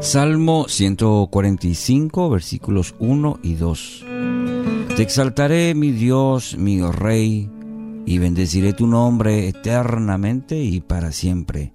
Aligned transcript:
Salmo 0.00 0.68
145, 0.68 2.30
versículos 2.30 2.94
1 3.00 3.40
y 3.42 3.54
2. 3.54 4.06
Te 4.96 5.02
exaltaré, 5.02 5.74
mi 5.74 5.90
Dios, 5.90 6.56
mi 6.56 6.80
Rey, 6.80 7.50
y 8.06 8.18
bendeciré 8.18 8.74
tu 8.74 8.86
nombre 8.86 9.48
eternamente 9.48 10.56
y 10.62 10.80
para 10.80 11.10
siempre. 11.10 11.72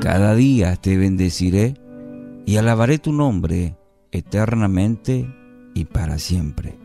Cada 0.00 0.36
día 0.36 0.76
te 0.76 0.96
bendeciré 0.96 1.74
y 2.46 2.58
alabaré 2.58 2.98
tu 2.98 3.12
nombre 3.12 3.76
eternamente 4.12 5.28
y 5.74 5.84
para 5.86 6.18
siempre. 6.18 6.78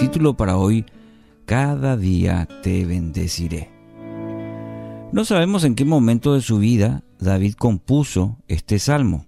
Título 0.00 0.34
para 0.34 0.56
hoy, 0.56 0.86
Cada 1.44 1.98
día 1.98 2.48
te 2.62 2.86
bendeciré. 2.86 3.73
No 5.14 5.24
sabemos 5.24 5.62
en 5.62 5.76
qué 5.76 5.84
momento 5.84 6.34
de 6.34 6.40
su 6.40 6.58
vida 6.58 7.04
David 7.20 7.54
compuso 7.54 8.36
este 8.48 8.80
salmo. 8.80 9.26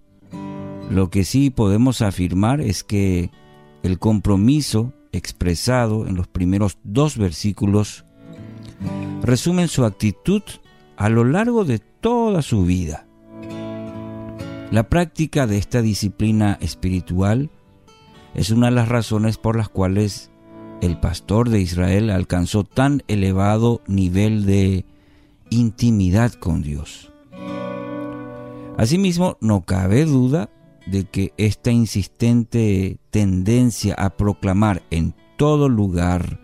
Lo 0.90 1.10
que 1.10 1.22
sí 1.22 1.50
podemos 1.50 2.02
afirmar 2.02 2.60
es 2.60 2.82
que 2.82 3.30
el 3.84 4.00
compromiso 4.00 4.92
expresado 5.12 6.08
en 6.08 6.16
los 6.16 6.26
primeros 6.26 6.78
dos 6.82 7.16
versículos 7.16 8.04
resumen 9.22 9.68
su 9.68 9.84
actitud 9.84 10.42
a 10.96 11.08
lo 11.08 11.22
largo 11.22 11.64
de 11.64 11.78
toda 11.78 12.42
su 12.42 12.64
vida. 12.64 13.06
La 14.72 14.88
práctica 14.88 15.46
de 15.46 15.56
esta 15.56 15.82
disciplina 15.82 16.58
espiritual 16.60 17.48
es 18.34 18.50
una 18.50 18.70
de 18.70 18.72
las 18.72 18.88
razones 18.88 19.38
por 19.38 19.54
las 19.54 19.68
cuales 19.68 20.32
el 20.80 20.98
pastor 20.98 21.48
de 21.48 21.60
Israel 21.60 22.10
alcanzó 22.10 22.64
tan 22.64 23.04
elevado 23.06 23.82
nivel 23.86 24.46
de 24.46 24.84
intimidad 25.50 26.32
con 26.34 26.62
Dios. 26.62 27.12
Asimismo, 28.76 29.38
no 29.40 29.64
cabe 29.64 30.04
duda 30.04 30.50
de 30.86 31.04
que 31.04 31.32
esta 31.36 31.70
insistente 31.70 32.98
tendencia 33.10 33.94
a 33.94 34.16
proclamar 34.16 34.82
en 34.90 35.14
todo 35.36 35.68
lugar 35.68 36.40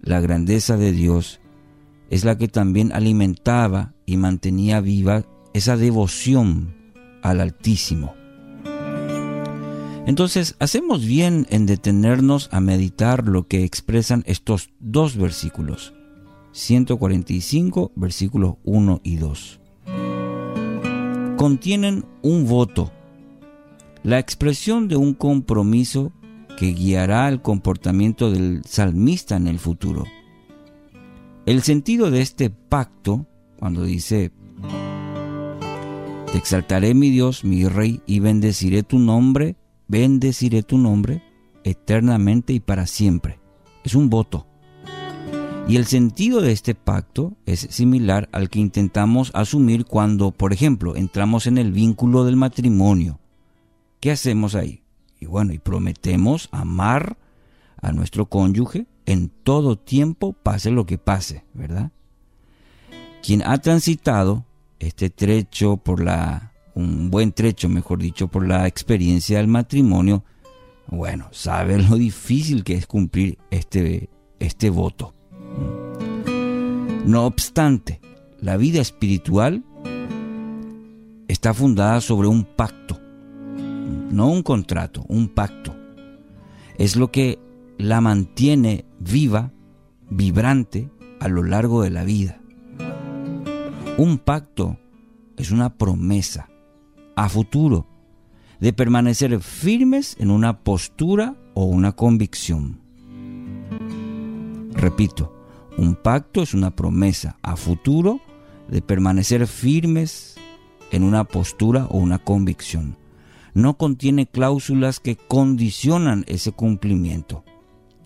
la 0.00 0.20
grandeza 0.20 0.76
de 0.76 0.92
Dios 0.92 1.40
es 2.10 2.24
la 2.24 2.36
que 2.36 2.48
también 2.48 2.92
alimentaba 2.92 3.94
y 4.04 4.16
mantenía 4.16 4.80
viva 4.80 5.24
esa 5.54 5.76
devoción 5.76 6.74
al 7.22 7.40
Altísimo. 7.40 8.14
Entonces, 10.06 10.56
hacemos 10.58 11.04
bien 11.04 11.46
en 11.50 11.66
detenernos 11.66 12.48
a 12.52 12.60
meditar 12.60 13.28
lo 13.28 13.46
que 13.46 13.64
expresan 13.64 14.24
estos 14.26 14.70
dos 14.80 15.16
versículos, 15.16 15.94
145, 16.52 17.92
versículos 17.94 18.56
1 18.64 19.00
y 19.02 19.16
2. 19.16 19.60
Contienen 21.36 22.04
un 22.22 22.46
voto, 22.46 22.92
la 24.02 24.18
expresión 24.18 24.88
de 24.88 24.96
un 24.96 25.14
compromiso 25.14 26.12
que 26.58 26.72
guiará 26.72 27.28
el 27.28 27.40
comportamiento 27.40 28.30
del 28.30 28.62
salmista 28.66 29.36
en 29.36 29.46
el 29.46 29.58
futuro. 29.58 30.04
El 31.46 31.62
sentido 31.62 32.10
de 32.10 32.20
este 32.20 32.50
pacto, 32.50 33.26
cuando 33.58 33.84
dice, 33.84 34.30
Te 36.30 36.38
exaltaré 36.38 36.94
mi 36.94 37.10
Dios, 37.10 37.44
mi 37.44 37.66
Rey, 37.66 38.02
y 38.06 38.20
bendeciré 38.20 38.82
tu 38.82 38.98
nombre, 38.98 39.56
bendeciré 39.88 40.62
tu 40.62 40.76
nombre 40.76 41.22
eternamente 41.64 42.52
y 42.52 42.60
para 42.60 42.86
siempre. 42.86 43.40
Es 43.84 43.94
un 43.94 44.10
voto. 44.10 44.49
Y 45.68 45.76
el 45.76 45.86
sentido 45.86 46.40
de 46.40 46.52
este 46.52 46.74
pacto 46.74 47.36
es 47.46 47.60
similar 47.70 48.28
al 48.32 48.50
que 48.50 48.58
intentamos 48.58 49.30
asumir 49.34 49.84
cuando, 49.84 50.32
por 50.32 50.52
ejemplo, 50.52 50.96
entramos 50.96 51.46
en 51.46 51.58
el 51.58 51.70
vínculo 51.70 52.24
del 52.24 52.36
matrimonio. 52.36 53.20
¿Qué 54.00 54.10
hacemos 54.10 54.54
ahí? 54.54 54.82
Y 55.20 55.26
bueno, 55.26 55.52
y 55.52 55.58
prometemos 55.58 56.48
amar 56.50 57.18
a 57.80 57.92
nuestro 57.92 58.26
cónyuge 58.26 58.86
en 59.06 59.28
todo 59.28 59.78
tiempo, 59.78 60.32
pase 60.32 60.70
lo 60.70 60.86
que 60.86 60.98
pase, 60.98 61.44
¿verdad? 61.54 61.92
Quien 63.22 63.42
ha 63.46 63.58
transitado 63.58 64.46
este 64.78 65.10
trecho 65.10 65.76
por 65.76 66.02
la, 66.02 66.52
un 66.74 67.10
buen 67.10 67.32
trecho, 67.32 67.68
mejor 67.68 67.98
dicho, 68.00 68.28
por 68.28 68.46
la 68.46 68.66
experiencia 68.66 69.38
del 69.38 69.48
matrimonio, 69.48 70.24
bueno, 70.88 71.28
sabe 71.30 71.78
lo 71.78 71.96
difícil 71.96 72.64
que 72.64 72.74
es 72.74 72.86
cumplir 72.86 73.38
este, 73.50 74.08
este 74.38 74.70
voto. 74.70 75.14
No 77.04 77.26
obstante, 77.26 78.00
la 78.40 78.56
vida 78.56 78.80
espiritual 78.80 79.64
está 81.28 81.54
fundada 81.54 82.00
sobre 82.00 82.28
un 82.28 82.44
pacto 82.44 83.00
no 84.10 84.28
un 84.28 84.42
contrato, 84.42 85.04
un 85.08 85.28
pacto. 85.28 85.74
Es 86.76 86.96
lo 86.96 87.10
que 87.10 87.38
la 87.78 88.00
mantiene 88.00 88.84
viva, 88.98 89.52
vibrante 90.10 90.90
a 91.20 91.28
lo 91.28 91.42
largo 91.42 91.82
de 91.82 91.90
la 91.90 92.04
vida. 92.04 92.40
Un 93.98 94.18
pacto 94.18 94.78
es 95.36 95.50
una 95.50 95.76
promesa 95.76 96.48
a 97.16 97.28
futuro 97.28 97.86
de 98.58 98.72
permanecer 98.72 99.40
firmes 99.40 100.16
en 100.18 100.30
una 100.30 100.60
postura 100.60 101.36
o 101.54 101.64
una 101.64 101.92
convicción. 101.92 102.80
Repito, 104.72 105.39
un 105.76 105.94
pacto 105.94 106.42
es 106.42 106.54
una 106.54 106.74
promesa 106.74 107.38
a 107.42 107.56
futuro 107.56 108.20
de 108.68 108.82
permanecer 108.82 109.46
firmes 109.46 110.36
en 110.90 111.02
una 111.02 111.24
postura 111.24 111.86
o 111.86 111.98
una 111.98 112.18
convicción 112.18 112.96
no 113.54 113.76
contiene 113.76 114.26
cláusulas 114.26 115.00
que 115.00 115.16
condicionan 115.16 116.24
ese 116.28 116.52
cumplimiento. 116.52 117.44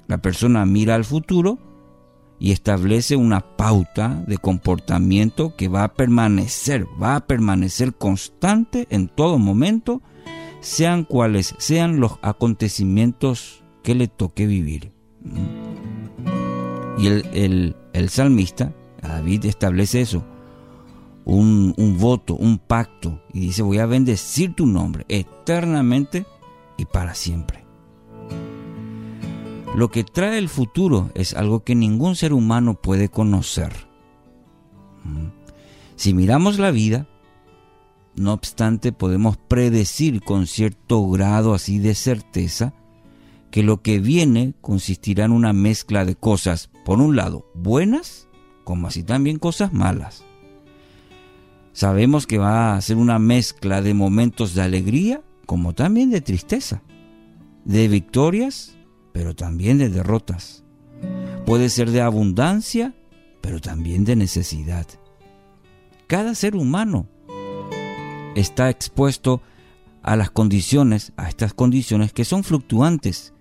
La 0.06 0.18
persona 0.18 0.64
mira 0.66 0.94
al 0.94 1.04
futuro 1.04 1.58
y 2.38 2.52
establece 2.52 3.16
una 3.16 3.40
pauta 3.56 4.22
de 4.26 4.38
comportamiento 4.38 5.54
que 5.56 5.68
va 5.68 5.84
a 5.84 5.94
permanecer, 5.94 6.86
va 7.00 7.16
a 7.16 7.26
permanecer 7.26 7.94
constante 7.94 8.86
en 8.90 9.08
todo 9.08 9.38
momento, 9.38 10.02
sean 10.60 11.04
cuales 11.04 11.54
sean 11.58 12.00
los 12.00 12.18
acontecimientos 12.22 13.64
que 13.82 13.94
le 13.94 14.08
toque 14.08 14.46
vivir. 14.46 14.92
Y 17.04 17.06
el, 17.08 17.76
el 17.92 18.08
salmista, 18.08 18.72
David, 19.02 19.44
establece 19.46 20.00
eso 20.00 20.24
un, 21.24 21.96
voto, 21.98 22.34
un 22.34 22.58
pacto, 22.58 23.20
y 23.32 23.40
dice, 23.40 23.62
voy 23.62 23.78
a 23.78 23.86
bendecir 23.86 24.54
tu 24.54 24.66
nombre 24.66 25.04
eternamente 25.08 26.26
y 26.76 26.84
para 26.84 27.14
siempre. 27.14 27.64
Lo 29.74 29.90
que 29.90 30.04
trae 30.04 30.38
el 30.38 30.48
futuro 30.48 31.10
es 31.14 31.34
algo 31.34 31.64
que 31.64 31.74
ningún 31.74 32.14
ser 32.14 32.32
humano 32.32 32.74
puede 32.74 33.08
conocer. 33.08 33.72
Mm. 35.02 35.28
Si 35.96 36.14
miramos 36.14 36.58
la 36.58 36.70
vida, 36.70 37.08
no 38.14 38.32
obstante 38.32 38.92
podemos 38.92 39.36
predecir 39.36 40.22
con 40.22 40.46
cierto 40.46 41.08
grado 41.08 41.54
así 41.54 41.78
de 41.78 41.94
certeza 41.94 42.72
que 43.54 43.62
lo 43.62 43.82
que 43.82 44.00
viene 44.00 44.52
consistirá 44.60 45.26
en 45.26 45.30
una 45.30 45.52
mezcla 45.52 46.04
de 46.04 46.16
cosas, 46.16 46.70
por 46.84 46.98
un 46.98 47.14
lado, 47.14 47.46
buenas, 47.54 48.26
como 48.64 48.88
así 48.88 49.04
también 49.04 49.38
cosas 49.38 49.72
malas. 49.72 50.24
Sabemos 51.72 52.26
que 52.26 52.38
va 52.38 52.74
a 52.74 52.80
ser 52.80 52.96
una 52.96 53.20
mezcla 53.20 53.80
de 53.80 53.94
momentos 53.94 54.54
de 54.54 54.62
alegría 54.62 55.22
como 55.46 55.72
también 55.72 56.10
de 56.10 56.20
tristeza, 56.20 56.82
de 57.64 57.86
victorias, 57.86 58.76
pero 59.12 59.36
también 59.36 59.78
de 59.78 59.88
derrotas. 59.88 60.64
Puede 61.46 61.68
ser 61.68 61.92
de 61.92 62.00
abundancia, 62.00 62.92
pero 63.40 63.60
también 63.60 64.04
de 64.04 64.16
necesidad. 64.16 64.88
Cada 66.08 66.34
ser 66.34 66.56
humano 66.56 67.06
está 68.34 68.68
expuesto 68.68 69.42
a 70.02 70.16
las 70.16 70.32
condiciones, 70.32 71.12
a 71.16 71.28
estas 71.28 71.54
condiciones 71.54 72.12
que 72.12 72.24
son 72.24 72.42
fluctuantes, 72.42 73.33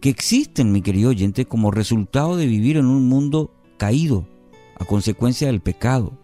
que 0.00 0.08
existen, 0.08 0.72
mi 0.72 0.82
querido 0.82 1.10
oyente, 1.10 1.44
como 1.44 1.70
resultado 1.70 2.36
de 2.36 2.46
vivir 2.46 2.76
en 2.76 2.86
un 2.86 3.08
mundo 3.08 3.54
caído, 3.76 4.26
a 4.78 4.84
consecuencia 4.84 5.46
del 5.46 5.60
pecado. 5.60 6.18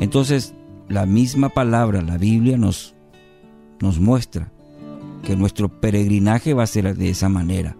Entonces, 0.00 0.54
la 0.88 1.06
misma 1.06 1.48
palabra, 1.48 2.02
la 2.02 2.18
Biblia, 2.18 2.58
nos, 2.58 2.94
nos 3.80 3.98
muestra 3.98 4.52
que 5.22 5.34
nuestro 5.34 5.68
peregrinaje 5.80 6.52
va 6.52 6.64
a 6.64 6.68
ser 6.68 6.96
de 6.96 7.08
esa 7.08 7.28
manera. 7.28 7.76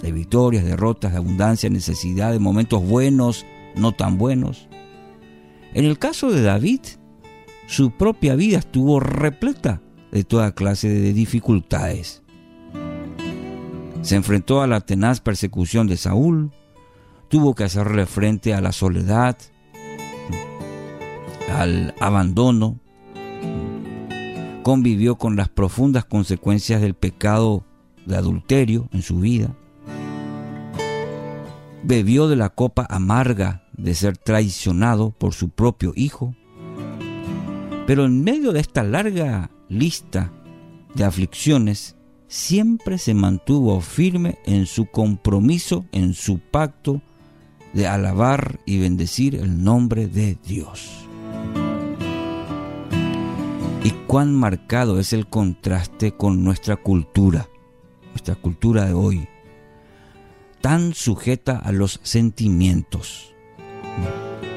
De 0.00 0.12
victorias, 0.12 0.64
derrotas, 0.64 1.12
de 1.12 1.18
abundancia, 1.18 1.68
necesidad, 1.68 2.32
de 2.32 2.38
momentos 2.38 2.84
buenos, 2.86 3.44
no 3.74 3.92
tan 3.92 4.18
buenos. 4.18 4.68
En 5.74 5.84
el 5.84 5.98
caso 5.98 6.30
de 6.30 6.42
David, 6.42 6.80
su 7.66 7.90
propia 7.90 8.34
vida 8.36 8.58
estuvo 8.58 9.00
repleta 9.00 9.82
de 10.12 10.24
toda 10.24 10.54
clase 10.54 10.88
de 10.88 11.12
dificultades. 11.12 12.21
Se 14.02 14.16
enfrentó 14.16 14.62
a 14.62 14.66
la 14.66 14.80
tenaz 14.80 15.20
persecución 15.20 15.86
de 15.86 15.96
Saúl, 15.96 16.52
tuvo 17.28 17.54
que 17.54 17.64
hacerle 17.64 18.04
frente 18.06 18.52
a 18.52 18.60
la 18.60 18.72
soledad, 18.72 19.38
al 21.56 21.94
abandono. 22.00 22.78
convivió 24.62 25.16
con 25.16 25.34
las 25.34 25.48
profundas 25.48 26.04
consecuencias 26.04 26.80
del 26.80 26.94
pecado 26.94 27.64
de 28.06 28.16
adulterio 28.16 28.88
en 28.92 29.02
su 29.02 29.18
vida, 29.18 29.56
bebió 31.82 32.28
de 32.28 32.36
la 32.36 32.48
copa 32.50 32.86
amarga 32.88 33.64
de 33.76 33.94
ser 33.94 34.16
traicionado 34.18 35.10
por 35.10 35.34
su 35.34 35.50
propio 35.50 35.92
hijo, 35.96 36.34
pero 37.86 38.04
en 38.04 38.22
medio 38.22 38.52
de 38.52 38.60
esta 38.60 38.82
larga 38.84 39.50
lista 39.68 40.30
de 40.94 41.04
aflicciones, 41.04 41.96
siempre 42.32 42.96
se 42.96 43.12
mantuvo 43.12 43.82
firme 43.82 44.38
en 44.46 44.64
su 44.64 44.86
compromiso, 44.86 45.84
en 45.92 46.14
su 46.14 46.38
pacto 46.38 47.02
de 47.74 47.86
alabar 47.86 48.58
y 48.64 48.78
bendecir 48.78 49.34
el 49.34 49.62
nombre 49.62 50.08
de 50.08 50.38
Dios. 50.42 50.88
Y 53.84 53.90
cuán 54.06 54.34
marcado 54.34 54.98
es 54.98 55.12
el 55.12 55.26
contraste 55.26 56.12
con 56.12 56.42
nuestra 56.42 56.76
cultura, 56.76 57.50
nuestra 58.12 58.34
cultura 58.34 58.86
de 58.86 58.94
hoy, 58.94 59.28
tan 60.62 60.94
sujeta 60.94 61.58
a 61.58 61.70
los 61.70 62.00
sentimientos. 62.02 63.34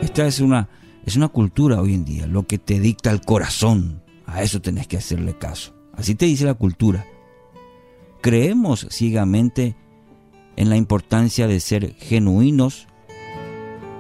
Esta 0.01 0.25
es 0.25 0.39
una, 0.39 0.69
es 1.05 1.17
una 1.17 1.27
cultura 1.27 1.81
hoy 1.81 1.93
en 1.93 2.05
día, 2.05 2.25
lo 2.25 2.47
que 2.47 2.57
te 2.57 2.79
dicta 2.79 3.11
el 3.11 3.19
corazón, 3.19 4.01
a 4.25 4.43
eso 4.43 4.61
tenés 4.61 4.87
que 4.87 4.95
hacerle 4.95 5.37
caso. 5.37 5.75
Así 5.91 6.15
te 6.15 6.25
dice 6.25 6.45
la 6.45 6.53
cultura. 6.53 7.05
Creemos 8.25 8.87
ciegamente 8.89 9.75
en 10.55 10.71
la 10.71 10.77
importancia 10.77 11.45
de 11.45 11.59
ser 11.59 11.93
genuinos, 11.93 12.87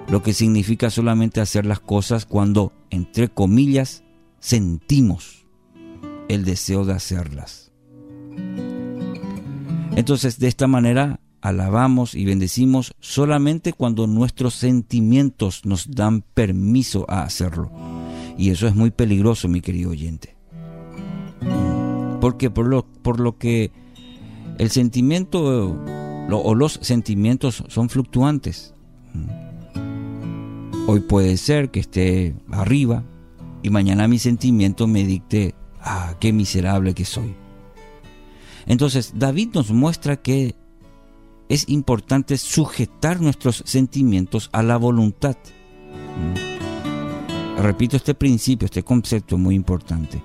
lo 0.09 0.23
que 0.23 0.33
significa 0.33 0.89
solamente 0.89 1.41
hacer 1.41 1.67
las 1.67 1.79
cosas 1.79 2.25
cuando, 2.25 2.73
entre 2.89 3.29
comillas, 3.29 4.03
sentimos 4.39 5.45
el 6.27 6.43
deseo 6.43 6.85
de 6.85 6.93
hacerlas. 6.93 7.71
Entonces, 9.95 10.39
de 10.39 10.47
esta 10.47 10.65
manera, 10.65 11.19
alabamos 11.41 12.15
y 12.15 12.25
bendecimos 12.25 12.95
solamente 12.99 13.73
cuando 13.73 14.07
nuestros 14.07 14.55
sentimientos 14.55 15.67
nos 15.67 15.91
dan 15.91 16.23
permiso 16.33 17.05
a 17.09 17.21
hacerlo. 17.21 17.71
Y 18.39 18.49
eso 18.49 18.65
es 18.65 18.73
muy 18.73 18.89
peligroso, 18.89 19.47
mi 19.47 19.61
querido 19.61 19.91
oyente. 19.91 20.35
Porque 22.19 22.49
por 22.49 22.65
lo, 22.65 22.87
por 22.87 23.19
lo 23.19 23.37
que 23.37 23.84
el 24.57 24.71
sentimiento 24.71 25.77
o 26.31 26.55
los 26.55 26.79
sentimientos 26.81 27.63
son 27.67 27.89
fluctuantes. 27.89 28.73
Hoy 30.87 30.99
puede 30.99 31.37
ser 31.37 31.71
que 31.71 31.79
esté 31.79 32.35
arriba, 32.51 33.03
y 33.63 33.69
mañana 33.69 34.07
mi 34.07 34.19
sentimiento 34.19 34.85
me 34.85 35.03
dicte, 35.03 35.55
ah, 35.81 36.15
qué 36.19 36.31
miserable 36.31 36.93
que 36.93 37.05
soy. 37.05 37.35
Entonces 38.67 39.13
David 39.15 39.49
nos 39.53 39.71
muestra 39.71 40.17
que 40.17 40.55
es 41.49 41.69
importante 41.69 42.37
sujetar 42.37 43.21
nuestros 43.21 43.63
sentimientos 43.65 44.49
a 44.51 44.63
la 44.63 44.77
voluntad. 44.77 45.37
Repito 47.57 47.97
este 47.97 48.13
principio, 48.13 48.65
este 48.65 48.83
concepto 48.83 49.37
muy 49.37 49.55
importante. 49.55 50.21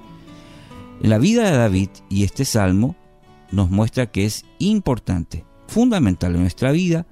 La 1.00 1.18
vida 1.18 1.50
de 1.50 1.56
David 1.56 1.88
y 2.08 2.24
este 2.24 2.44
salmo 2.44 2.96
nos 3.52 3.70
muestra 3.70 4.11
que 4.11 4.25
es 4.25 4.44
importante, 4.58 5.44
fundamental 5.67 6.35
en 6.35 6.43
nuestra 6.43 6.73
vida, 6.73 7.06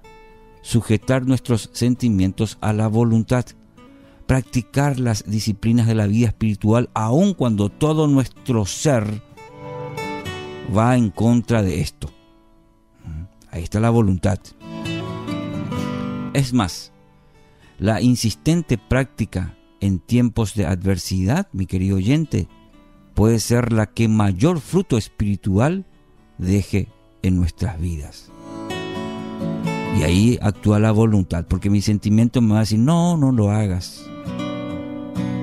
sujetar 0.62 1.26
nuestros 1.26 1.70
sentimientos 1.72 2.58
a 2.60 2.72
la 2.72 2.88
voluntad 2.88 3.46
practicar 4.28 5.00
las 5.00 5.24
disciplinas 5.24 5.86
de 5.86 5.94
la 5.94 6.06
vida 6.06 6.28
espiritual 6.28 6.90
aun 6.92 7.32
cuando 7.32 7.70
todo 7.70 8.06
nuestro 8.06 8.66
ser 8.66 9.22
va 10.76 10.98
en 10.98 11.08
contra 11.08 11.62
de 11.62 11.80
esto. 11.80 12.10
Mm, 13.06 13.22
ahí 13.50 13.62
está 13.62 13.80
la 13.80 13.88
voluntad. 13.88 14.38
Es 16.34 16.52
más, 16.52 16.92
la 17.78 18.02
insistente 18.02 18.76
práctica 18.76 19.56
en 19.80 19.98
tiempos 19.98 20.54
de 20.54 20.66
adversidad, 20.66 21.48
mi 21.52 21.64
querido 21.64 21.96
oyente, 21.96 22.48
puede 23.14 23.40
ser 23.40 23.72
la 23.72 23.86
que 23.86 24.08
mayor 24.08 24.60
fruto 24.60 24.98
espiritual 24.98 25.86
deje 26.38 26.88
en 27.22 27.36
nuestras 27.36 27.80
vidas. 27.80 28.30
Y 29.98 30.02
ahí 30.02 30.38
actúa 30.40 30.78
la 30.78 30.92
voluntad, 30.92 31.46
porque 31.46 31.70
mi 31.70 31.80
sentimiento 31.80 32.40
me 32.40 32.52
va 32.52 32.58
a 32.58 32.60
decir, 32.60 32.78
no, 32.78 33.16
no 33.16 33.32
lo 33.32 33.50
hagas. 33.50 34.04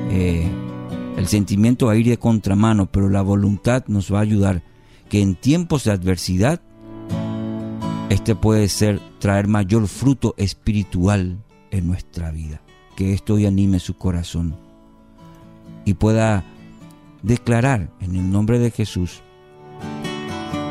Eh, 0.10 0.50
el 1.18 1.28
sentimiento 1.28 1.88
va 1.88 1.94
a 1.94 1.98
ir 1.98 2.08
de 2.08 2.18
contramano, 2.18 2.86
pero 2.86 3.10
la 3.10 3.22
voluntad 3.22 3.84
nos 3.88 4.14
va 4.14 4.20
a 4.20 4.24
ayudar 4.24 4.64
que 5.10 5.22
en 5.22 5.36
tiempos 5.36 5.84
de 5.84 5.92
adversidad, 5.92 6.62
este 8.10 8.36
puede 8.36 8.70
ser 8.70 9.02
traer 9.20 9.48
mayor 9.48 9.88
fruto 9.88 10.36
espiritual 10.38 11.44
en 11.72 11.88
nuestra 11.88 12.32
vida. 12.32 12.62
Que 12.96 13.14
esto 13.14 13.34
hoy 13.34 13.46
anime 13.46 13.80
su 13.80 13.98
corazón 13.98 14.56
y 15.84 15.94
pueda 15.96 16.44
declarar 17.24 17.90
en 18.02 18.16
el 18.16 18.32
nombre 18.32 18.60
de 18.60 18.72
Jesús, 18.72 19.22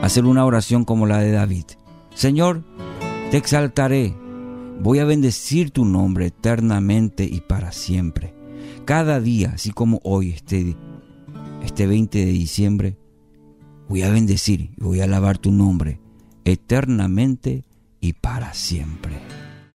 hacer 0.05 0.25
una 0.25 0.45
oración 0.45 0.85
como 0.85 1.07
la 1.07 1.19
de 1.19 1.33
David. 1.33 1.65
Señor, 2.15 2.63
te 3.31 3.37
exaltaré, 3.37 4.15
voy 4.81 5.01
a 5.01 5.05
bendecir 5.05 5.71
tu 5.71 5.85
nombre 5.85 6.27
eternamente 6.27 7.25
y 7.25 7.41
para 7.41 7.73
siempre 7.73 8.35
cada 8.85 9.21
día, 9.21 9.53
así 9.55 9.71
como 9.71 10.01
hoy, 10.05 10.31
este, 10.31 10.77
este 11.65 11.87
20 11.87 12.19
de 12.19 12.33
diciembre, 12.33 12.99
voy 13.89 14.03
a 14.03 14.11
bendecir 14.11 14.73
y 14.77 14.83
voy 14.83 15.01
a 15.01 15.05
alabar 15.05 15.39
tu 15.39 15.51
nombre 15.51 16.01
eternamente 16.45 17.65
y 18.01 18.13
para 18.13 18.53
siempre. 18.53 19.44